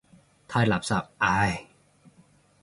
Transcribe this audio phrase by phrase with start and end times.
[0.47, 1.67] 太垃圾，唉。